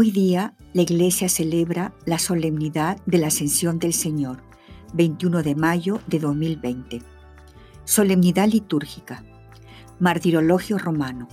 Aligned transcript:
Hoy 0.00 0.12
día 0.12 0.54
la 0.74 0.82
Iglesia 0.82 1.28
celebra 1.28 1.92
la 2.06 2.20
solemnidad 2.20 3.00
de 3.06 3.18
la 3.18 3.26
Ascensión 3.26 3.80
del 3.80 3.92
Señor, 3.92 4.44
21 4.94 5.42
de 5.42 5.56
mayo 5.56 6.00
de 6.06 6.20
2020. 6.20 7.02
Solemnidad 7.84 8.46
litúrgica. 8.46 9.24
Martirologio 9.98 10.78
romano. 10.78 11.26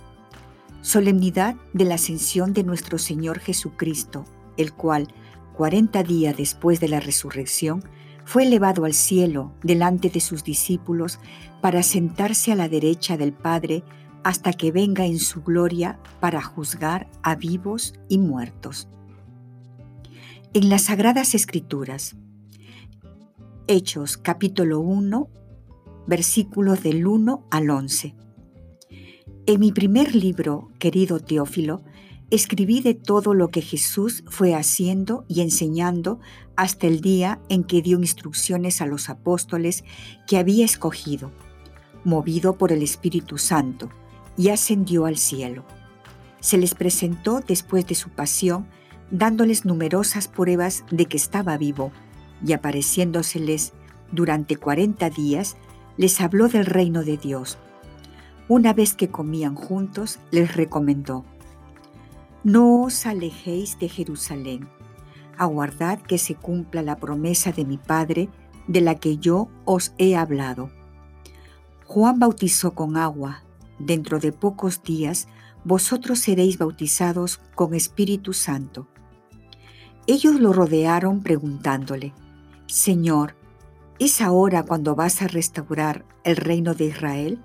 Solemnidad 0.82 1.56
de 1.74 1.86
la 1.86 1.94
Ascensión 1.94 2.54
de 2.54 2.64
nuestro 2.64 2.98
Señor 2.98 3.38
Jesucristo, 3.38 4.26
el 4.58 4.74
cual, 4.74 5.10
40 5.56 6.02
días 6.02 6.36
después 6.36 6.80
de 6.80 6.88
la 6.88 7.00
resurrección, 7.00 7.84
fue 8.24 8.48
elevado 8.48 8.86
al 8.86 8.96
cielo 8.96 9.54
delante 9.62 10.10
de 10.10 10.22
sus 10.22 10.44
discípulos 10.44 11.20
para 11.62 11.84
sentarse 11.84 12.52
a 12.52 12.56
la 12.56 12.68
derecha 12.68 13.16
del 13.16 13.32
Padre 13.32 13.84
hasta 14.26 14.54
que 14.54 14.72
venga 14.72 15.06
en 15.06 15.20
su 15.20 15.44
gloria 15.44 16.00
para 16.20 16.42
juzgar 16.42 17.08
a 17.22 17.36
vivos 17.36 17.94
y 18.10 18.18
muertos. 18.18 18.88
En 20.56 20.68
las 20.70 20.86
Sagradas 20.86 21.36
Escrituras, 21.36 22.16
Hechos 23.68 24.18
capítulo 24.18 24.80
1, 24.80 25.30
versículos 26.08 26.82
del 26.82 27.06
1 27.06 27.46
al 27.52 27.70
11. 27.70 28.16
En 29.46 29.60
mi 29.60 29.72
primer 29.72 30.16
libro, 30.16 30.72
querido 30.80 31.20
Teófilo, 31.20 31.84
escribí 32.32 32.82
de 32.82 32.96
todo 32.96 33.36
lo 33.36 33.50
que 33.50 33.62
Jesús 33.62 34.24
fue 34.26 34.56
haciendo 34.56 35.24
y 35.28 35.42
enseñando 35.42 36.20
hasta 36.56 36.88
el 36.88 37.02
día 37.02 37.42
en 37.48 37.64
que 37.64 37.84
dio 37.84 38.00
instrucciones 38.00 38.82
a 38.82 38.88
los 38.88 39.08
apóstoles 39.08 39.84
que 40.26 40.38
había 40.38 40.66
escogido, 40.66 41.30
movido 42.04 42.58
por 42.58 42.72
el 42.72 42.82
Espíritu 42.82 43.38
Santo 43.38 43.92
y 44.38 44.50
ascendió 44.50 45.06
al 45.06 45.18
cielo. 45.18 45.64
Se 46.40 46.58
les 46.58 46.76
presentó 46.76 47.40
después 47.40 47.88
de 47.88 47.96
su 47.96 48.10
pasión, 48.10 48.68
dándoles 49.12 49.66
numerosas 49.66 50.28
pruebas 50.28 50.84
de 50.92 51.06
que 51.06 51.18
estaba 51.18 51.58
vivo, 51.58 51.92
y 52.46 52.54
apareciéndoseles 52.54 53.74
durante 54.12 54.56
cuarenta 54.56 55.10
días, 55.10 55.58
les 55.98 56.22
habló 56.22 56.48
del 56.48 56.66
reino 56.66 57.04
de 57.04 57.18
Dios. 57.18 57.58
Una 58.48 58.74
vez 58.74 58.94
que 58.94 59.10
comían 59.10 59.56
juntos, 59.56 60.20
les 60.32 60.56
recomendó, 60.56 61.26
No 62.44 62.84
os 62.84 63.06
alejéis 63.06 63.80
de 63.80 63.90
Jerusalén, 63.90 64.68
aguardad 65.38 66.00
que 66.00 66.18
se 66.18 66.36
cumpla 66.36 66.84
la 66.84 66.98
promesa 66.98 67.52
de 67.52 67.66
mi 67.66 67.78
Padre, 67.78 68.30
de 68.68 68.82
la 68.82 68.96
que 68.96 69.18
yo 69.18 69.48
os 69.64 69.94
he 69.98 70.16
hablado. 70.16 70.70
Juan 71.86 72.20
bautizó 72.20 72.74
con 72.74 72.98
agua, 72.98 73.45
dentro 73.80 74.20
de 74.20 74.32
pocos 74.32 74.84
días 74.84 75.28
vosotros 75.64 76.20
seréis 76.20 76.58
bautizados 76.58 77.40
con 77.56 77.74
Espíritu 77.74 78.34
Santo. 78.34 78.88
Ellos 80.08 80.40
lo 80.40 80.54
rodearon 80.54 81.24
preguntándole, 81.24 82.14
Señor, 82.68 83.36
¿es 83.98 84.22
ahora 84.22 84.64
cuando 84.64 84.96
vas 84.96 85.22
a 85.24 85.28
restaurar 85.28 86.06
el 86.24 86.36
reino 86.36 86.76
de 86.76 86.86
Israel? 86.86 87.40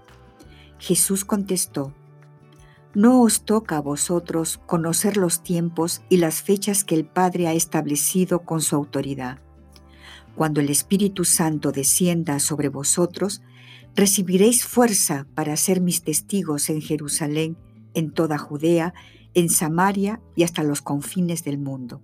Jesús 0.79 1.25
contestó, 1.25 1.95
No 2.95 3.23
os 3.23 3.45
toca 3.45 3.79
a 3.79 3.81
vosotros 3.81 4.61
conocer 4.67 5.17
los 5.17 5.43
tiempos 5.43 6.03
y 6.11 6.19
las 6.19 6.43
fechas 6.43 6.85
que 6.85 6.95
el 6.95 7.07
Padre 7.07 7.49
ha 7.49 7.55
establecido 7.55 8.41
con 8.41 8.61
su 8.61 8.77
autoridad. 8.77 9.39
Cuando 10.37 10.61
el 10.61 10.69
Espíritu 10.69 11.25
Santo 11.25 11.73
descienda 11.73 12.39
sobre 12.41 12.69
vosotros, 12.69 13.43
recibiréis 13.95 14.65
fuerza 14.65 15.27
para 15.35 15.57
ser 15.57 15.81
mis 15.81 16.03
testigos 16.03 16.71
en 16.71 16.81
Jerusalén, 16.81 17.57
en 17.95 18.13
toda 18.13 18.39
Judea, 18.39 18.95
en 19.35 19.49
Samaria 19.49 20.21
y 20.37 20.43
hasta 20.43 20.63
los 20.63 20.83
confines 20.83 21.45
del 21.45 21.59
mundo. 21.59 22.03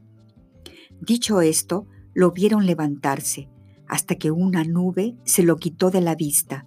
Dicho 1.01 1.41
esto, 1.41 1.87
lo 2.15 2.33
vieron 2.33 2.67
levantarse, 2.67 3.49
hasta 3.89 4.17
que 4.17 4.31
una 4.31 4.65
nube 4.65 5.17
se 5.25 5.43
lo 5.43 5.57
quitó 5.57 5.91
de 5.91 6.01
la 6.01 6.15
vista. 6.15 6.67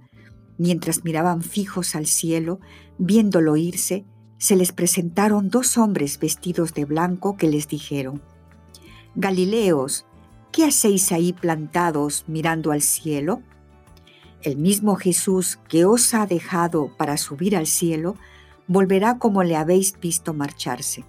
Mientras 0.58 1.04
miraban 1.04 1.42
fijos 1.42 1.96
al 1.96 2.06
cielo, 2.06 2.60
viéndolo 2.98 3.58
irse, 3.58 4.06
se 4.38 4.56
les 4.56 4.72
presentaron 4.72 5.50
dos 5.50 5.78
hombres 5.78 6.20
vestidos 6.20 6.74
de 6.74 6.86
blanco 6.86 7.36
que 7.36 7.50
les 7.50 7.68
dijeron, 7.68 8.22
Galileos, 9.16 10.06
¿qué 10.52 10.66
hacéis 10.66 11.12
ahí 11.12 11.34
plantados 11.34 12.24
mirando 12.28 12.72
al 12.72 12.82
cielo? 12.82 13.42
El 14.42 14.56
mismo 14.56 14.96
Jesús 14.96 15.60
que 15.68 15.84
os 15.84 16.14
ha 16.14 16.26
dejado 16.26 16.92
para 16.96 17.18
subir 17.18 17.58
al 17.58 17.68
cielo, 17.68 18.16
volverá 18.68 19.18
como 19.18 19.44
le 19.44 19.58
habéis 19.58 20.00
visto 20.00 20.34
marcharse. 20.34 21.04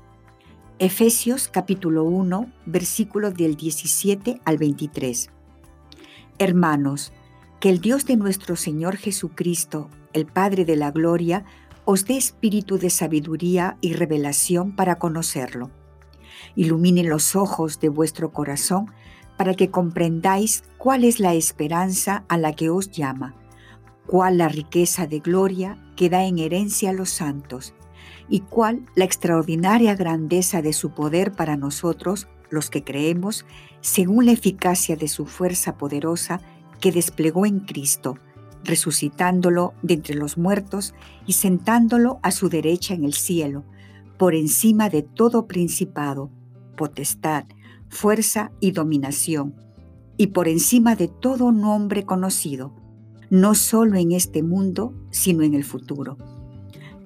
Efesios 0.81 1.47
capítulo 1.47 2.03
1, 2.03 2.51
versículos 2.67 3.35
del 3.35 3.55
17 3.55 4.41
al 4.45 4.59
23. 4.59 5.31
Hermanos, 6.39 7.13
que 7.61 7.71
el 7.71 7.81
Dios 7.81 8.05
de 8.05 8.17
nuestro 8.17 8.57
Señor 8.57 8.97
Jesucristo, 8.97 9.91
el 10.13 10.27
Padre 10.27 10.65
de 10.65 10.75
la 10.75 10.91
Gloria, 10.91 11.45
os 11.85 12.07
dé 12.07 12.17
espíritu 12.17 12.79
de 12.79 12.91
sabiduría 12.91 13.77
y 13.81 13.93
revelación 13.93 14.75
para 14.75 14.97
conocerlo. 14.97 15.71
Ilumine 16.57 17.05
los 17.05 17.37
ojos 17.37 17.79
de 17.79 17.91
vuestro 17.91 18.33
corazón 18.33 18.91
para 19.41 19.55
que 19.55 19.71
comprendáis 19.71 20.65
cuál 20.77 21.03
es 21.03 21.19
la 21.19 21.33
esperanza 21.33 22.25
a 22.29 22.37
la 22.37 22.53
que 22.53 22.69
os 22.69 22.91
llama, 22.91 23.35
cuál 24.07 24.37
la 24.37 24.51
riqueza 24.51 25.07
de 25.07 25.21
gloria 25.21 25.79
que 25.97 26.11
da 26.11 26.27
en 26.27 26.39
herencia 26.39 26.91
a 26.91 26.93
los 26.93 27.09
santos, 27.09 27.73
y 28.29 28.41
cuál 28.41 28.85
la 28.97 29.07
extraordinaria 29.07 29.95
grandeza 29.95 30.61
de 30.61 30.75
su 30.75 30.91
poder 30.91 31.33
para 31.33 31.57
nosotros, 31.57 32.29
los 32.51 32.69
que 32.69 32.85
creemos, 32.85 33.47
según 33.81 34.27
la 34.27 34.33
eficacia 34.33 34.95
de 34.95 35.09
su 35.09 35.25
fuerza 35.25 35.79
poderosa 35.79 36.43
que 36.79 36.93
desplegó 36.93 37.47
en 37.47 37.61
Cristo, 37.61 38.19
resucitándolo 38.63 39.73
de 39.81 39.95
entre 39.95 40.17
los 40.17 40.37
muertos 40.37 40.93
y 41.25 41.33
sentándolo 41.33 42.21
a 42.23 42.31
su 42.31 42.51
derecha 42.51 42.93
en 42.93 43.05
el 43.05 43.15
cielo, 43.15 43.65
por 44.19 44.35
encima 44.35 44.91
de 44.91 45.01
todo 45.01 45.47
principado, 45.47 46.31
potestad, 46.77 47.45
fuerza 47.91 48.53
y 48.61 48.71
dominación, 48.71 49.55
y 50.17 50.29
por 50.29 50.49
encima 50.49 50.95
de 50.95 51.09
todo 51.09 51.53
nombre 51.53 52.07
conocido, 52.07 52.73
no 53.31 53.55
solo 53.55 53.97
en 53.97 54.13
este 54.13 54.43
mundo, 54.43 54.95
sino 55.11 55.43
en 55.43 55.55
el 55.55 55.65
futuro. 55.65 56.17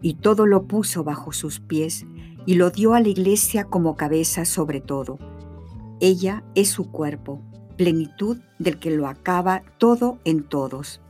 Y 0.03 0.15
todo 0.15 0.47
lo 0.47 0.67
puso 0.67 1.03
bajo 1.03 1.33
sus 1.33 1.59
pies 1.59 2.07
y 2.47 2.55
lo 2.55 2.71
dio 2.71 2.95
a 2.95 3.01
la 3.01 3.09
iglesia 3.09 3.65
como 3.65 3.97
cabeza 3.97 4.45
sobre 4.45 4.81
todo. 4.81 5.19
Ella 6.01 6.45
es 6.55 6.69
su 6.69 6.91
cuerpo, 6.91 7.41
plenitud 7.77 8.39
del 8.59 8.79
que 8.79 8.91
lo 8.91 9.07
acaba 9.07 9.63
todo 9.79 10.19
en 10.25 10.45
todos. 10.45 11.01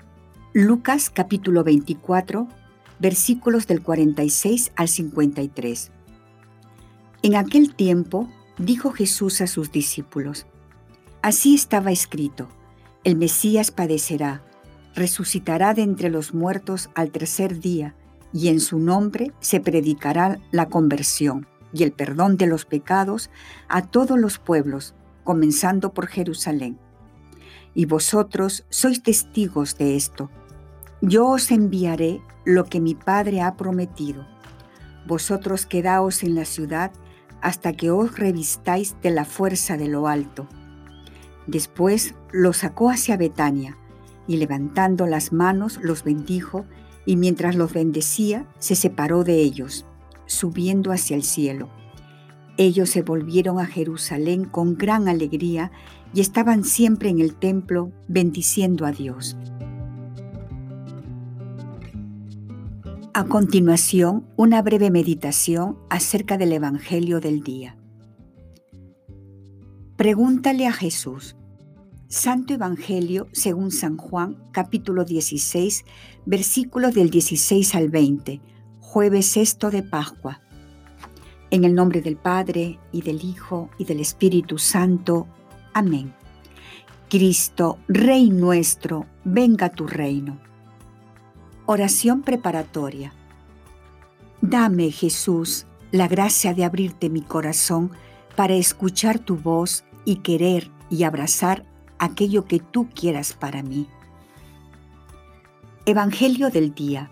Lucas 0.53 1.11
capítulo 1.11 1.65
24, 1.65 2.47
versículos 3.01 3.67
del 3.67 3.83
46 3.83 4.73
al 4.77 4.89
53. 4.89 5.91
En 7.23 7.35
aquel 7.35 7.75
tiempo 7.75 8.29
dijo 8.59 8.93
Jesús 8.93 9.41
a 9.41 9.47
sus 9.47 9.73
discípulos, 9.73 10.47
Así 11.23 11.55
estaba 11.55 11.91
escrito, 11.91 12.49
el 13.03 13.17
Mesías 13.17 13.71
padecerá, 13.71 14.43
resucitará 14.95 15.75
de 15.75 15.83
entre 15.83 16.11
los 16.11 16.35
muertos 16.35 16.91
al 16.95 17.11
tercer 17.11 17.61
día, 17.61 17.95
y 18.33 18.49
en 18.49 18.61
su 18.61 18.79
nombre 18.79 19.33
se 19.41 19.61
predicará 19.61 20.41
la 20.51 20.69
conversión 20.69 21.47
y 21.73 21.83
el 21.83 21.93
perdón 21.93 22.37
de 22.37 22.47
los 22.47 22.65
pecados 22.65 23.31
a 23.69 23.83
todos 23.83 24.19
los 24.19 24.39
pueblos, 24.39 24.95
comenzando 25.25 25.93
por 25.93 26.07
Jerusalén. 26.07 26.79
Y 27.75 27.87
vosotros 27.87 28.65
sois 28.69 29.03
testigos 29.03 29.77
de 29.77 29.97
esto. 29.97 30.31
Yo 31.01 31.27
os 31.29 31.51
enviaré 31.51 32.21
lo 32.45 32.65
que 32.67 32.81
mi 32.81 32.95
Padre 32.95 33.41
ha 33.41 33.57
prometido. 33.57 34.27
Vosotros 35.07 35.67
quedaos 35.67 36.23
en 36.23 36.35
la 36.35 36.45
ciudad 36.45 36.93
hasta 37.45 37.75
que 37.75 37.91
os 37.91 38.19
revistáis 38.19 38.97
de 39.03 39.11
la 39.11 39.27
fuerza 39.27 39.77
de 39.77 39.87
lo 39.87 40.09
alto. 40.09 40.49
Después 41.47 42.15
los 42.33 42.57
sacó 42.57 42.89
hacia 42.89 43.19
Betania, 43.19 43.77
y 44.27 44.39
levantando 44.39 45.07
las 45.07 45.31
manos 45.31 45.79
los 45.83 46.05
bendijo, 46.05 46.65
y 47.05 47.17
mientras 47.17 47.55
los 47.55 47.75
bendecía, 47.75 48.49
se 48.59 48.75
separó 48.75 49.25
de 49.25 49.43
ellos, 49.43 49.85
subiendo 50.25 50.91
hacia 50.91 51.17
el 51.17 51.23
cielo. 51.23 51.69
Ellos 52.57 52.89
se 52.89 53.03
volvieron 53.03 53.61
a 53.61 53.67
Jerusalén 53.67 54.47
con 54.47 54.79
gran 54.79 55.07
alegría 55.07 55.71
y 56.15 56.23
estaban 56.23 56.65
siempre 56.65 57.11
en 57.11 57.21
el 57.21 57.35
templo 57.35 57.93
bendiciendo 58.09 58.87
a 58.87 58.93
Dios. 58.93 59.37
A 63.17 63.27
continuación, 63.27 64.27
una 64.35 64.61
breve 64.61 64.91
meditación 64.91 65.79
acerca 65.89 66.37
del 66.37 66.53
Evangelio 66.53 67.21
del 67.21 67.45
día. 67.45 67.77
Pregúntale 69.97 70.67
a 70.67 70.73
Jesús. 70.73 71.37
Santo 72.09 72.55
Evangelio 72.55 73.29
según 73.31 73.71
San 73.71 73.99
Juan, 73.99 74.37
capítulo 74.51 75.05
16, 75.05 75.85
versículos 76.27 76.93
del 76.93 77.11
16 77.11 77.77
al 77.77 77.89
20, 77.89 78.41
jueves 78.81 79.27
sexto 79.27 79.71
de 79.71 79.85
Pascua. 79.85 80.41
En 81.53 81.63
el 81.63 81.77
nombre 81.77 82.01
del 82.01 82.17
Padre, 82.17 82.81
y 82.91 83.03
del 83.03 83.25
Hijo, 83.25 83.71
y 83.79 83.85
del 83.85 84.01
Espíritu 84.01 84.59
Santo. 84.59 85.29
Amén. 85.73 86.13
Cristo, 87.09 87.79
Rey 87.87 88.31
nuestro, 88.31 89.07
venga 89.23 89.69
tu 89.69 89.87
reino. 89.87 90.41
Oración 91.67 92.21
preparatoria. 92.21 93.15
Dame, 94.43 94.91
Jesús, 94.91 95.65
la 95.93 96.09
gracia 96.09 96.53
de 96.53 96.63
abrirte 96.63 97.09
mi 97.09 97.23
corazón 97.23 97.91
para 98.37 98.53
escuchar 98.53 99.19
tu 99.19 99.37
voz 99.37 99.83
y 100.05 100.17
querer 100.17 100.71
y 100.91 101.05
abrazar 101.05 101.65
aquello 101.99 102.45
que 102.45 102.59
tú 102.59 102.91
quieras 102.95 103.33
para 103.33 103.63
mí. 103.63 103.89
Evangelio 105.87 106.51
del 106.51 106.75
día. 106.75 107.11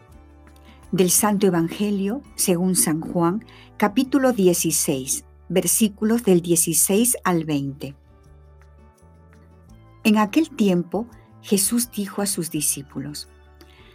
Del 0.91 1.11
Santo 1.11 1.47
Evangelio, 1.47 2.21
según 2.35 2.77
San 2.77 3.01
Juan, 3.01 3.47
capítulo 3.79 4.35
16, 4.35 5.25
versículos 5.49 6.25
del 6.25 6.43
16 6.43 7.17
al 7.25 7.47
20. 7.47 7.95
En 10.05 10.19
aquel 10.19 10.51
tiempo 10.51 11.07
Jesús 11.41 11.91
dijo 11.91 12.21
a 12.21 12.27
sus 12.27 12.51
discípulos, 12.51 13.31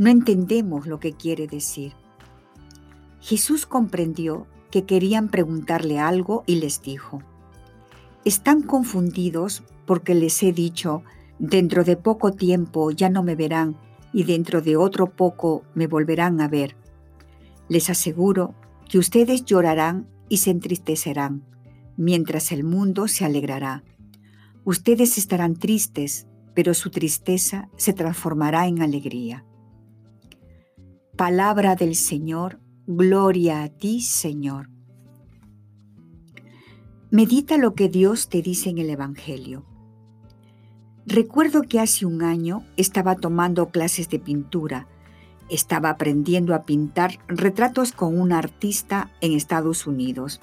No 0.00 0.08
entendemos 0.08 0.86
lo 0.86 0.98
que 0.98 1.12
quiere 1.12 1.46
decir. 1.46 1.92
Jesús 3.20 3.66
comprendió 3.66 4.46
que 4.70 4.86
querían 4.86 5.28
preguntarle 5.28 5.98
algo 5.98 6.42
y 6.46 6.54
les 6.54 6.80
dijo, 6.80 7.22
están 8.24 8.62
confundidos 8.62 9.62
porque 9.84 10.14
les 10.14 10.42
he 10.42 10.54
dicho, 10.54 11.02
dentro 11.38 11.84
de 11.84 11.98
poco 11.98 12.32
tiempo 12.32 12.90
ya 12.92 13.10
no 13.10 13.22
me 13.22 13.36
verán 13.36 13.76
y 14.10 14.24
dentro 14.24 14.62
de 14.62 14.78
otro 14.78 15.10
poco 15.10 15.64
me 15.74 15.86
volverán 15.86 16.40
a 16.40 16.48
ver. 16.48 16.76
Les 17.68 17.90
aseguro 17.90 18.54
que 18.88 18.96
ustedes 18.96 19.44
llorarán 19.44 20.08
y 20.30 20.38
se 20.38 20.50
entristecerán, 20.50 21.44
mientras 21.98 22.52
el 22.52 22.64
mundo 22.64 23.06
se 23.06 23.26
alegrará. 23.26 23.84
Ustedes 24.64 25.18
estarán 25.18 25.56
tristes, 25.56 26.26
pero 26.54 26.72
su 26.72 26.88
tristeza 26.88 27.68
se 27.76 27.92
transformará 27.92 28.66
en 28.66 28.80
alegría. 28.80 29.44
Palabra 31.20 31.76
del 31.76 31.96
Señor, 31.96 32.60
gloria 32.86 33.62
a 33.62 33.68
ti, 33.68 34.00
Señor. 34.00 34.70
Medita 37.10 37.58
lo 37.58 37.74
que 37.74 37.90
Dios 37.90 38.30
te 38.30 38.40
dice 38.40 38.70
en 38.70 38.78
el 38.78 38.88
Evangelio. 38.88 39.66
Recuerdo 41.04 41.60
que 41.60 41.78
hace 41.78 42.06
un 42.06 42.22
año 42.22 42.64
estaba 42.78 43.16
tomando 43.16 43.68
clases 43.68 44.08
de 44.08 44.18
pintura. 44.18 44.88
Estaba 45.50 45.90
aprendiendo 45.90 46.54
a 46.54 46.62
pintar 46.62 47.18
retratos 47.28 47.92
con 47.92 48.18
una 48.18 48.38
artista 48.38 49.10
en 49.20 49.32
Estados 49.32 49.86
Unidos. 49.86 50.40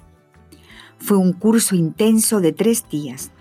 Fue 0.99 1.17
un 1.17 1.33
curso 1.33 1.73
intenso 1.73 2.39
de 2.39 2.53
tres 2.53 2.87
días, 2.87 3.31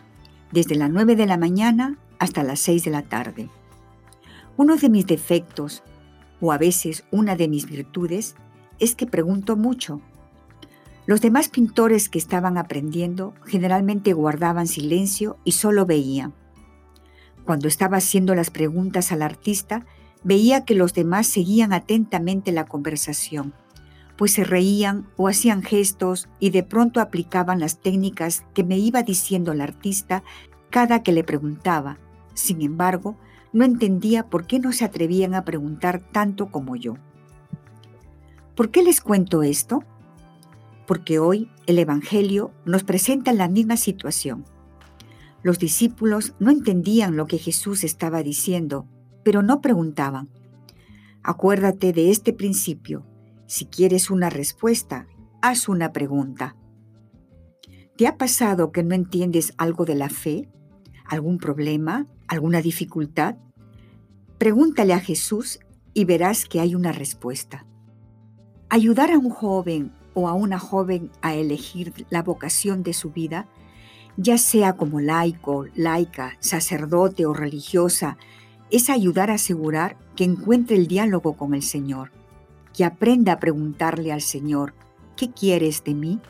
desde 0.53 0.75
las 0.75 0.89
nueve 0.89 1.17
de 1.17 1.27
la 1.27 1.37
mañana 1.37 1.99
hasta 2.19 2.43
las 2.43 2.61
6 2.61 2.85
de 2.85 2.91
la 2.93 3.03
tarde. 3.03 3.51
Uno 4.57 4.77
de 4.77 4.89
mis 4.89 5.07
defectos, 5.07 5.83
o 6.41 6.53
a 6.53 6.59
veces 6.59 7.05
una 7.11 7.37
de 7.37 7.49
mis 7.49 7.67
virtudes, 7.67 8.35
es 8.79 8.95
que 8.95 9.07
pregunto 9.07 9.57
mucho. 9.57 10.01
Los 11.07 11.21
demás 11.21 11.49
pintores 11.49 12.09
que 12.09 12.19
estaban 12.19 12.59
aprendiendo 12.59 13.35
generalmente 13.45 14.13
guardaban 14.13 14.67
silencio 14.67 15.39
y 15.45 15.53
solo 15.53 15.87
veían. 15.87 16.35
Cuando 17.45 17.69
estaba 17.69 17.99
haciendo 17.99 18.35
las 18.35 18.51
preguntas 18.51 19.13
al 19.13 19.23
artista, 19.23 19.87
veía 20.25 20.65
que 20.65 20.75
los 20.75 20.95
demás 20.95 21.29
seguían 21.29 21.73
atentamente 21.73 22.51
la 22.51 22.65
conversación, 22.65 23.55
pues 24.17 24.33
se 24.33 24.43
reían 24.43 25.07
o 25.17 25.29
hacían 25.29 25.63
gestos 25.63 26.29
y 26.41 26.51
de 26.51 26.65
pronto 26.65 27.01
aplicaban 27.01 27.61
las 27.61 27.81
técnicas 27.81 28.45
que 28.53 28.65
me 28.65 28.77
iba 28.77 29.05
diciendo 29.05 29.53
el 29.53 29.61
artista 29.61 30.25
cada 30.71 31.05
que 31.05 31.13
le 31.13 31.23
preguntaba, 31.23 31.99
sin 32.35 32.63
embargo, 32.63 33.17
no 33.53 33.65
entendía 33.65 34.29
por 34.29 34.47
qué 34.47 34.59
no 34.59 34.73
se 34.73 34.85
atrevían 34.85 35.35
a 35.35 35.45
preguntar 35.45 36.01
tanto 36.13 36.51
como 36.51 36.77
yo. 36.77 36.97
¿Por 38.55 38.71
qué 38.71 38.83
les 38.83 39.01
cuento 39.01 39.43
esto? 39.43 39.85
Porque 40.87 41.19
hoy 41.19 41.51
el 41.67 41.79
Evangelio 41.79 42.53
nos 42.65 42.85
presenta 42.85 43.33
la 43.33 43.49
misma 43.49 43.77
situación. 43.77 44.45
Los 45.43 45.59
discípulos 45.59 46.35
no 46.39 46.51
entendían 46.51 47.17
lo 47.17 47.27
que 47.27 47.39
Jesús 47.39 47.85
estaba 47.85 48.23
diciendo, 48.23 48.87
pero 49.23 49.43
no 49.43 49.61
preguntaban. 49.61 50.29
Acuérdate 51.23 51.93
de 51.93 52.11
este 52.11 52.33
principio. 52.33 53.05
Si 53.47 53.67
quieres 53.67 54.11
una 54.11 54.31
respuesta, 54.31 55.07
haz 55.43 55.69
una 55.69 55.93
pregunta. 55.93 56.57
¿Te 57.97 58.07
ha 58.07 58.17
pasado 58.17 58.73
que 58.73 58.83
no 58.83 58.95
entiendes 58.95 59.53
algo 59.57 59.85
de 59.85 59.95
la 59.95 60.09
fe? 60.09 60.49
¿Algún 61.05 61.39
problema? 61.39 62.07
Alguna 62.29 62.61
dificultad, 62.61 63.37
pregúntale 64.39 64.93
a 64.93 65.01
Jesús 65.01 65.61
y 65.95 66.05
verás 66.05 66.45
que 66.45 66.61
hay 66.61 66.75
una 66.75 66.93
respuesta. 66.93 67.67
Ayudar 68.69 69.11
a 69.11 69.19
un 69.19 69.31
joven 69.31 69.93
o 70.15 70.29
a 70.29 70.35
una 70.35 70.59
joven 70.59 71.11
a 71.23 71.35
elegir 71.35 72.07
la 72.11 72.23
vocación 72.23 72.83
de 72.83 72.93
su 72.93 73.11
vida, 73.11 73.49
ya 74.17 74.39
sea 74.39 74.75
como 74.75 75.01
laico, 75.01 75.67
laica, 75.75 76.37
sacerdote 76.41 77.27
o 77.27 77.35
religiosa, 77.35 78.17
es 78.71 78.91
ayudar 78.91 79.31
a 79.31 79.35
asegurar 79.35 79.97
que 80.17 80.25
encuentre 80.25 80.77
el 80.77 80.87
diálogo 80.87 81.37
con 81.37 81.55
el 81.55 81.63
Señor, 81.63 82.11
que 82.75 82.85
aprenda 82.85 83.33
a 83.33 83.39
preguntarle 83.39 84.13
al 84.13 84.23
Señor, 84.23 84.75
¿qué 85.17 85.31
quieres 85.31 85.85
de 85.85 85.95
mí? 85.95 86.21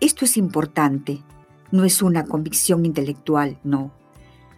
Esto 0.00 0.24
es 0.24 0.36
importante, 0.36 1.22
no 1.70 1.84
es 1.84 2.02
una 2.02 2.24
convicción 2.24 2.84
intelectual, 2.84 3.58
no, 3.62 3.92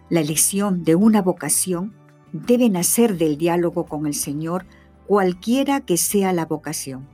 la 0.09 0.21
elección 0.21 0.83
de 0.83 0.95
una 0.95 1.21
vocación 1.21 1.93
debe 2.31 2.69
nacer 2.69 3.17
del 3.17 3.37
diálogo 3.37 3.85
con 3.85 4.05
el 4.05 4.13
Señor, 4.13 4.65
cualquiera 5.07 5.81
que 5.81 5.97
sea 5.97 6.33
la 6.33 6.45
vocación. 6.45 7.07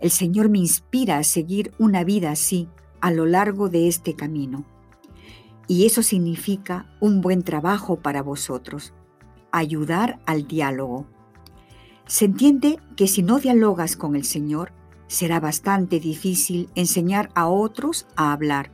El 0.00 0.10
Señor 0.10 0.48
me 0.48 0.58
inspira 0.58 1.18
a 1.18 1.24
seguir 1.24 1.72
una 1.78 2.02
vida 2.02 2.30
así 2.30 2.68
a 3.00 3.10
lo 3.10 3.26
largo 3.26 3.68
de 3.68 3.88
este 3.88 4.14
camino. 4.14 4.64
Y 5.68 5.86
eso 5.86 6.02
significa 6.02 6.86
un 7.00 7.20
buen 7.20 7.42
trabajo 7.42 7.96
para 7.96 8.22
vosotros, 8.22 8.92
ayudar 9.52 10.20
al 10.26 10.48
diálogo. 10.48 11.06
Se 12.06 12.24
entiende 12.24 12.80
que 12.96 13.06
si 13.06 13.22
no 13.22 13.38
dialogas 13.38 13.96
con 13.96 14.16
el 14.16 14.24
Señor, 14.24 14.72
será 15.06 15.40
bastante 15.40 16.00
difícil 16.00 16.68
enseñar 16.74 17.28
a 17.34 17.46
otros 17.46 18.06
a 18.16 18.32
hablar. 18.32 18.72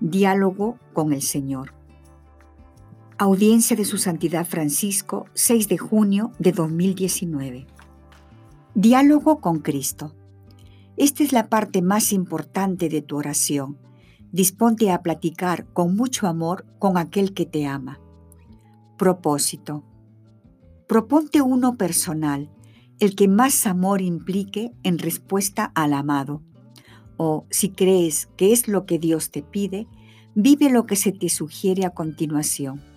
Diálogo 0.00 0.78
con 0.92 1.12
el 1.12 1.22
Señor. 1.22 1.75
Audiencia 3.18 3.74
de 3.76 3.86
Su 3.86 3.96
Santidad 3.96 4.46
Francisco, 4.46 5.24
6 5.32 5.68
de 5.68 5.78
junio 5.78 6.32
de 6.38 6.52
2019. 6.52 7.66
Diálogo 8.74 9.40
con 9.40 9.60
Cristo. 9.60 10.14
Esta 10.98 11.22
es 11.22 11.32
la 11.32 11.48
parte 11.48 11.80
más 11.80 12.12
importante 12.12 12.90
de 12.90 13.00
tu 13.00 13.16
oración. 13.16 13.78
Disponte 14.32 14.90
a 14.90 15.00
platicar 15.00 15.64
con 15.72 15.96
mucho 15.96 16.26
amor 16.26 16.66
con 16.78 16.98
aquel 16.98 17.32
que 17.32 17.46
te 17.46 17.64
ama. 17.64 18.00
Propósito. 18.98 19.82
Proponte 20.86 21.40
uno 21.40 21.78
personal, 21.78 22.50
el 23.00 23.14
que 23.14 23.28
más 23.28 23.66
amor 23.66 24.02
implique 24.02 24.72
en 24.82 24.98
respuesta 24.98 25.72
al 25.74 25.94
amado. 25.94 26.42
O, 27.16 27.46
si 27.48 27.70
crees 27.70 28.26
que 28.36 28.52
es 28.52 28.68
lo 28.68 28.84
que 28.84 28.98
Dios 28.98 29.30
te 29.30 29.42
pide, 29.42 29.86
vive 30.34 30.68
lo 30.68 30.84
que 30.84 30.96
se 30.96 31.12
te 31.12 31.30
sugiere 31.30 31.86
a 31.86 31.94
continuación 31.94 32.94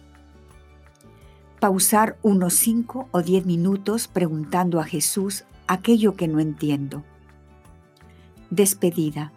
pausar 1.60 2.18
unos 2.24 2.54
cinco 2.54 3.08
o 3.12 3.22
diez 3.22 3.46
minutos 3.46 4.08
preguntando 4.08 4.80
a 4.80 4.84
Jesús 4.84 5.46
aquello 5.68 6.16
que 6.16 6.28
no 6.28 6.40
entiendo. 6.40 7.04
Despedida. 8.50 9.32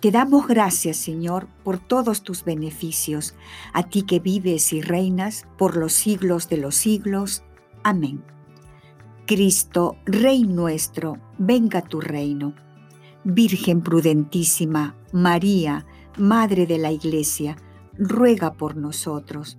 Te 0.00 0.10
damos 0.10 0.48
gracias, 0.48 0.96
Señor, 0.96 1.46
por 1.62 1.78
todos 1.78 2.22
tus 2.22 2.44
beneficios, 2.44 3.34
a 3.72 3.84
ti 3.84 4.02
que 4.02 4.18
vives 4.18 4.72
y 4.72 4.80
reinas 4.80 5.46
por 5.58 5.76
los 5.76 5.92
siglos 5.92 6.48
de 6.48 6.56
los 6.56 6.74
siglos. 6.74 7.44
Amén. 7.84 8.24
Cristo, 9.26 9.96
Rey 10.04 10.42
nuestro, 10.42 11.18
venga 11.38 11.82
tu 11.82 12.00
reino. 12.00 12.54
Virgen 13.22 13.82
prudentísima, 13.82 14.96
María, 15.12 15.86
Madre 16.18 16.66
de 16.66 16.78
la 16.78 16.90
Iglesia, 16.90 17.56
ruega 17.96 18.54
por 18.54 18.76
nosotros. 18.76 19.58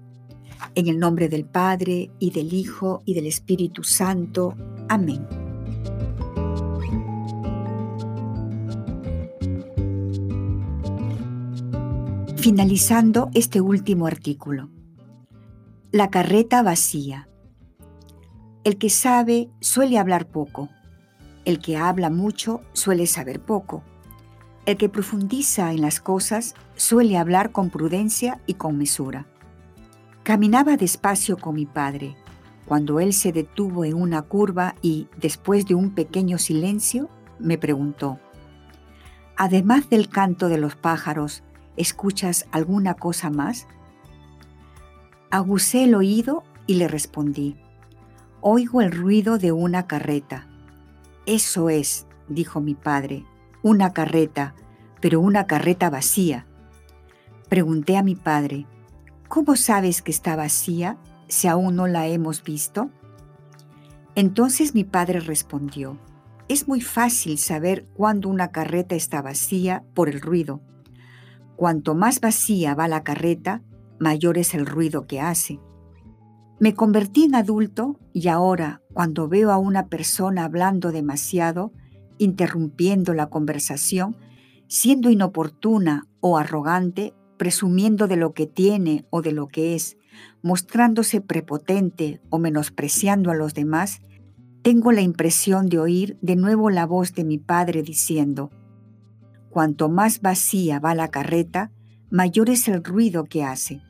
En 0.75 0.87
el 0.87 0.99
nombre 0.99 1.29
del 1.29 1.45
Padre, 1.45 2.11
y 2.19 2.31
del 2.31 2.53
Hijo, 2.53 3.01
y 3.05 3.13
del 3.13 3.27
Espíritu 3.27 3.83
Santo. 3.83 4.55
Amén. 4.89 5.27
Finalizando 12.37 13.29
este 13.33 13.61
último 13.61 14.05
artículo. 14.05 14.69
La 15.91 16.09
carreta 16.09 16.61
vacía. 16.61 17.29
El 18.63 18.77
que 18.77 18.89
sabe 18.89 19.49
suele 19.61 19.97
hablar 19.97 20.27
poco. 20.27 20.69
El 21.45 21.59
que 21.59 21.77
habla 21.77 22.09
mucho 22.09 22.61
suele 22.73 23.07
saber 23.07 23.39
poco. 23.39 23.83
El 24.65 24.77
que 24.77 24.89
profundiza 24.89 25.71
en 25.71 25.81
las 25.81 25.99
cosas 25.99 26.55
suele 26.75 27.17
hablar 27.17 27.51
con 27.51 27.69
prudencia 27.69 28.41
y 28.45 28.55
con 28.55 28.77
mesura. 28.77 29.27
Caminaba 30.23 30.77
despacio 30.77 31.35
con 31.35 31.55
mi 31.55 31.65
padre, 31.65 32.15
cuando 32.65 33.01
él 33.01 33.11
se 33.11 33.33
detuvo 33.33 33.83
en 33.83 33.95
una 33.95 34.21
curva 34.21 34.75
y, 34.81 35.09
después 35.17 35.65
de 35.67 35.75
un 35.75 35.91
pequeño 35.91 36.37
silencio, 36.37 37.09
me 37.39 37.57
preguntó, 37.57 38.19
Además 39.35 39.89
del 39.89 40.07
canto 40.07 40.47
de 40.47 40.57
los 40.57 40.77
pájaros, 40.77 41.43
¿escuchas 41.75 42.45
alguna 42.53 42.93
cosa 42.93 43.29
más? 43.29 43.67
Aguzé 45.29 45.83
el 45.83 45.95
oído 45.95 46.43
y 46.67 46.75
le 46.75 46.87
respondí, 46.87 47.57
Oigo 48.39 48.81
el 48.81 48.93
ruido 48.93 49.37
de 49.37 49.51
una 49.51 49.87
carreta. 49.87 50.47
Eso 51.25 51.69
es, 51.69 52.07
dijo 52.29 52.61
mi 52.61 52.75
padre, 52.75 53.25
una 53.61 53.91
carreta, 53.91 54.55
pero 55.01 55.19
una 55.19 55.47
carreta 55.47 55.89
vacía. 55.89 56.45
Pregunté 57.49 57.97
a 57.97 58.03
mi 58.03 58.15
padre, 58.15 58.67
¿cómo 59.33 59.55
sabes 59.55 60.03
que 60.03 60.11
está 60.11 60.35
vacía 60.35 60.99
si 61.27 61.47
aún 61.47 61.75
no 61.75 61.87
la 61.87 62.05
hemos 62.05 62.43
visto? 62.43 62.91
Entonces 64.13 64.75
mi 64.75 64.83
padre 64.83 65.21
respondió, 65.21 65.97
es 66.49 66.67
muy 66.67 66.81
fácil 66.81 67.39
saber 67.39 67.87
cuándo 67.95 68.29
una 68.29 68.51
carreta 68.51 68.93
está 68.93 69.23
vacía 69.23 69.83
por 69.95 70.07
el 70.07 70.21
ruido. 70.21 70.61
Cuanto 71.55 71.95
más 71.95 72.21
vacía 72.21 72.75
va 72.75 72.87
la 72.87 73.03
carreta, 73.03 73.63
mayor 73.97 74.37
es 74.37 74.53
el 74.53 74.67
ruido 74.67 75.07
que 75.07 75.19
hace. 75.19 75.59
Me 76.59 76.75
convertí 76.75 77.23
en 77.23 77.33
adulto 77.33 77.99
y 78.13 78.27
ahora, 78.27 78.83
cuando 78.93 79.27
veo 79.27 79.49
a 79.49 79.57
una 79.57 79.87
persona 79.87 80.43
hablando 80.43 80.91
demasiado, 80.91 81.71
interrumpiendo 82.19 83.15
la 83.15 83.31
conversación, 83.31 84.15
siendo 84.67 85.09
inoportuna 85.09 86.05
o 86.19 86.37
arrogante, 86.37 87.15
presumiendo 87.43 88.07
de 88.07 88.15
lo 88.15 88.33
que 88.33 88.47
tiene 88.47 89.05
o 89.09 89.21
de 89.21 89.33
lo 89.33 89.49
que 89.49 89.75
es, 89.75 89.97
mostrándose 90.41 91.19
prepotente 91.19 92.21
o 92.29 92.39
menospreciando 92.39 93.31
a 93.31 93.35
los 93.35 93.53
demás, 93.53 93.99
tengo 94.61 94.93
la 94.93 95.01
impresión 95.01 95.67
de 95.67 95.77
oír 95.77 96.17
de 96.21 96.37
nuevo 96.37 96.69
la 96.69 96.85
voz 96.85 97.13
de 97.13 97.25
mi 97.25 97.39
padre 97.39 97.83
diciendo, 97.83 98.49
Cuanto 99.49 99.89
más 99.89 100.21
vacía 100.21 100.79
va 100.79 100.95
la 100.95 101.09
carreta, 101.09 101.69
mayor 102.09 102.49
es 102.49 102.69
el 102.69 102.81
ruido 102.81 103.25
que 103.25 103.43
hace. 103.43 103.81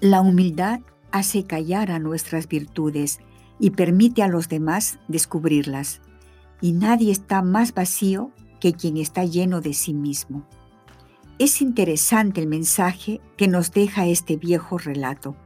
La 0.00 0.20
humildad 0.20 0.78
hace 1.10 1.42
callar 1.42 1.90
a 1.90 1.98
nuestras 1.98 2.46
virtudes 2.46 3.18
y 3.58 3.70
permite 3.70 4.22
a 4.22 4.28
los 4.28 4.48
demás 4.48 5.00
descubrirlas 5.08 6.02
y 6.60 6.70
nadie 6.70 7.10
está 7.10 7.42
más 7.42 7.74
vacío 7.74 8.30
que 8.60 8.74
quien 8.74 8.96
está 8.96 9.24
lleno 9.24 9.60
de 9.60 9.74
sí 9.74 9.92
mismo. 9.92 10.46
Es 11.38 11.60
interesante 11.60 12.40
el 12.40 12.46
mensaje 12.46 13.20
que 13.36 13.46
nos 13.46 13.70
deja 13.70 14.06
este 14.06 14.36
viejo 14.36 14.78
relato. 14.78 15.36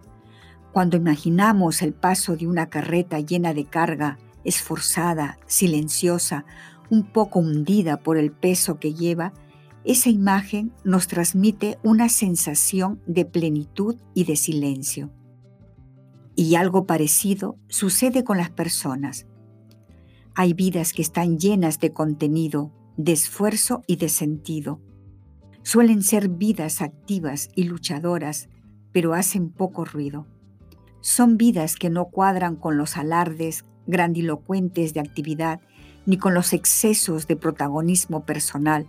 Cuando 0.73 0.97
imaginamos 0.97 1.83
el 1.83 1.95
paso 1.95 2.37
de 2.37 2.47
una 2.47 2.71
carreta 2.71 3.19
llena 3.19 3.55
de 3.55 3.65
carga, 3.65 4.17
esforzada, 4.45 5.41
silenciosa, 5.47 6.45
un 6.91 7.03
poco 7.03 7.41
hundida 7.41 7.99
por 8.05 8.19
el 8.19 8.31
peso 8.31 8.79
que 8.79 8.95
lleva, 8.95 9.33
esa 9.85 10.11
imagen 10.11 10.73
nos 10.85 11.09
transmite 11.09 11.79
una 11.83 12.09
sensación 12.09 13.03
de 13.07 13.25
plenitud 13.25 13.97
y 14.15 14.25
de 14.25 14.37
silencio. 14.37 15.11
Y 16.37 16.55
algo 16.55 16.87
parecido 16.87 17.59
sucede 17.69 18.23
con 18.23 18.39
las 18.39 18.51
personas. 18.51 19.27
Hay 20.37 20.55
vidas 20.55 20.93
que 20.93 21.03
están 21.03 21.39
llenas 21.41 21.81
de 21.81 21.93
contenido, 21.93 22.71
de 22.97 23.11
esfuerzo 23.11 23.83
y 23.89 23.97
de 23.97 24.09
sentido. 24.09 24.81
Suelen 25.63 26.03
ser 26.03 26.29
vidas 26.29 26.81
activas 26.81 27.51
y 27.55 27.65
luchadoras, 27.65 28.49
pero 28.93 29.15
hacen 29.15 29.51
poco 29.51 29.85
ruido. 29.85 30.27
Son 31.01 31.37
vidas 31.37 31.77
que 31.77 31.91
no 31.91 32.07
cuadran 32.07 32.57
con 32.57 32.77
los 32.77 32.97
alardes 32.97 33.65
grandilocuentes 33.87 34.95
de 34.95 35.01
actividad, 35.01 35.61
ni 36.07 36.17
con 36.17 36.35
los 36.35 36.53
excesos 36.53 37.27
de 37.27 37.37
protagonismo 37.37 38.25
personal, 38.25 38.87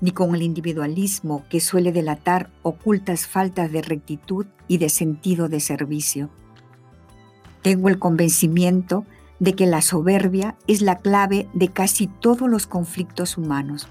ni 0.00 0.12
con 0.12 0.34
el 0.34 0.42
individualismo 0.42 1.44
que 1.48 1.60
suele 1.60 1.92
delatar 1.92 2.50
ocultas 2.62 3.26
faltas 3.26 3.72
de 3.72 3.82
rectitud 3.82 4.46
y 4.68 4.78
de 4.78 4.88
sentido 4.88 5.48
de 5.48 5.60
servicio. 5.60 6.30
Tengo 7.62 7.88
el 7.88 7.98
convencimiento 7.98 9.04
de 9.38 9.54
que 9.54 9.66
la 9.66 9.82
soberbia 9.82 10.56
es 10.66 10.80
la 10.82 10.98
clave 10.98 11.48
de 11.52 11.68
casi 11.68 12.06
todos 12.06 12.48
los 12.48 12.66
conflictos 12.66 13.36
humanos. 13.36 13.88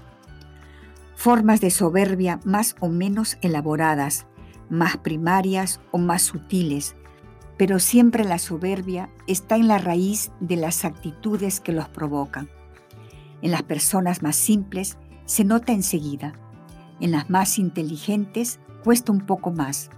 Formas 1.20 1.60
de 1.60 1.68
soberbia 1.68 2.40
más 2.44 2.76
o 2.80 2.88
menos 2.88 3.36
elaboradas, 3.42 4.26
más 4.70 4.96
primarias 4.96 5.78
o 5.90 5.98
más 5.98 6.22
sutiles, 6.22 6.96
pero 7.58 7.78
siempre 7.78 8.24
la 8.24 8.38
soberbia 8.38 9.10
está 9.26 9.56
en 9.56 9.68
la 9.68 9.76
raíz 9.76 10.32
de 10.40 10.56
las 10.56 10.86
actitudes 10.86 11.60
que 11.60 11.72
los 11.72 11.90
provocan. 11.90 12.48
En 13.42 13.50
las 13.50 13.62
personas 13.64 14.22
más 14.22 14.34
simples 14.34 14.96
se 15.26 15.44
nota 15.44 15.72
enseguida, 15.72 16.32
en 17.00 17.10
las 17.10 17.28
más 17.28 17.58
inteligentes 17.58 18.58
cuesta 18.82 19.12
un 19.12 19.20
poco 19.20 19.50
más, 19.50 19.90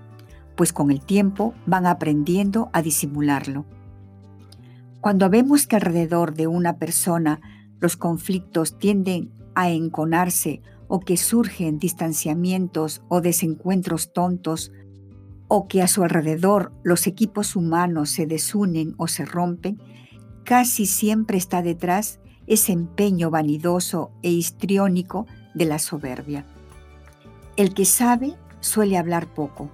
pues 0.57 0.73
con 0.73 0.91
el 0.91 1.03
tiempo 1.03 1.55
van 1.67 1.87
aprendiendo 1.87 2.69
a 2.73 2.83
disimularlo. 2.83 3.65
Cuando 5.01 5.31
vemos 5.31 5.69
que 5.69 5.77
alrededor 5.77 6.35
de 6.35 6.49
una 6.49 6.79
persona 6.79 7.41
los 7.79 7.97
conflictos 7.97 8.77
tienden 8.77 9.31
a 9.55 9.71
enconarse 9.71 10.63
o 10.95 11.01
que 11.01 11.17
surgen 11.17 11.79
distanciamientos 11.79 13.01
o 13.09 13.23
desencuentros 13.23 14.13
tontos, 14.13 14.73
o 15.49 15.67
que 15.67 15.81
a 15.81 15.89
su 15.89 16.03
alrededor 16.05 16.71
los 16.83 17.07
equipos 17.07 17.57
humanos 17.57 18.11
se 18.11 18.27
desunen 18.27 18.95
o 18.99 19.09
se 19.09 19.25
rompen, 19.25 19.81
casi 20.45 20.85
siempre 20.85 21.39
está 21.39 21.63
detrás 21.63 22.21
ese 22.47 22.73
empeño 22.73 23.31
vanidoso 23.31 24.11
e 24.21 24.33
histriónico 24.33 25.27
de 25.55 25.65
la 25.65 25.79
soberbia. 25.79 26.45
El 27.57 27.73
que 27.73 27.87
sabe 27.87 28.37
suele 28.61 28.99
hablar 28.99 29.33
poco. 29.33 29.71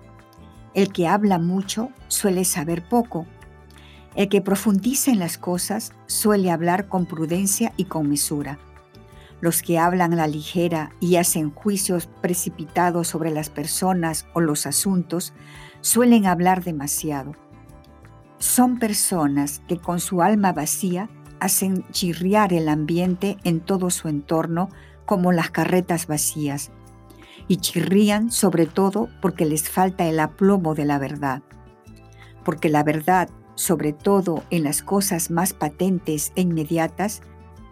El 0.73 0.93
que 0.93 1.09
habla 1.09 1.41
mucho 1.41 1.89
suele 2.07 2.45
saber 2.45 2.89
poco 2.89 3.27
el 4.19 4.29
que 4.29 4.41
profundiza 4.41 5.13
en 5.13 5.21
las 5.21 5.39
cosas 5.39 5.93
suele 6.07 6.51
hablar 6.51 6.89
con 6.89 7.07
prudencia 7.07 7.73
y 7.77 7.85
con 7.85 8.09
mesura. 8.09 8.59
Los 9.41 9.63
que 9.63 9.79
hablan 9.79 10.17
la 10.17 10.27
ligera 10.27 10.91
y 11.01 11.17
hacen 11.17 11.51
juicios 11.51 12.09
precipitados 12.21 13.09
sobre 13.09 13.31
las 13.31 13.51
personas 13.51 14.27
o 14.35 14.41
los 14.41 14.67
asuntos 14.67 15.33
suelen 15.81 16.27
hablar 16.27 16.65
demasiado. 16.65 17.37
Son 18.39 18.79
personas 18.79 19.63
que 19.69 19.79
con 19.79 20.01
su 20.01 20.23
alma 20.23 20.53
vacía 20.53 21.09
hacen 21.41 21.85
chirriar 21.91 22.53
el 22.53 22.69
ambiente 22.69 23.37
en 23.45 23.61
todo 23.61 23.91
su 23.91 24.09
entorno 24.09 24.71
como 25.07 25.33
las 25.33 25.51
carretas 25.51 26.07
vacías, 26.07 26.71
y 27.47 27.59
chirrían 27.59 28.31
sobre 28.31 28.67
todo 28.67 29.09
porque 29.23 29.47
les 29.47 29.69
falta 29.69 30.05
el 30.07 30.21
aplomo 30.21 30.75
de 30.75 30.85
la 30.85 30.99
verdad. 30.99 31.43
Porque 32.45 32.69
la 32.69 32.83
verdad 32.83 33.31
sobre 33.59 33.93
todo 33.93 34.45
en 34.51 34.63
las 34.63 34.83
cosas 34.83 35.33
más 35.33 35.53
patentes 35.53 36.33
e 36.37 36.43
inmediatas, 36.43 37.23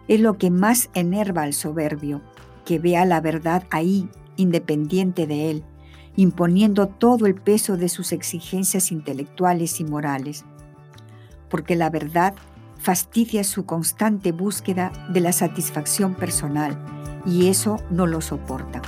es 0.07 0.19
lo 0.19 0.37
que 0.37 0.51
más 0.51 0.89
enerva 0.93 1.43
al 1.43 1.53
soberbio, 1.53 2.21
que 2.65 2.79
vea 2.79 3.05
la 3.05 3.21
verdad 3.21 3.63
ahí, 3.69 4.09
independiente 4.35 5.27
de 5.27 5.49
él, 5.51 5.63
imponiendo 6.15 6.87
todo 6.87 7.25
el 7.25 7.35
peso 7.35 7.77
de 7.77 7.89
sus 7.89 8.11
exigencias 8.11 8.91
intelectuales 8.91 9.79
y 9.79 9.83
morales. 9.83 10.45
Porque 11.49 11.75
la 11.75 11.89
verdad 11.89 12.33
fastidia 12.77 13.43
su 13.43 13.65
constante 13.65 14.31
búsqueda 14.31 14.91
de 15.09 15.21
la 15.21 15.31
satisfacción 15.31 16.15
personal 16.15 16.77
y 17.25 17.47
eso 17.47 17.77
no 17.89 18.05
lo 18.05 18.21
soporta. 18.21 18.81